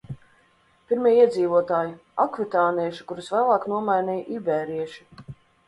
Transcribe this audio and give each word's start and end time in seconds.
Pirmie 0.93 1.11
iedzīvotāji– 1.25 1.93
akvitānieši, 2.25 3.05
kurus 3.13 3.31
vēlāk 3.37 3.71
nomainīja 3.77 4.27
ibērieši. 4.41 5.33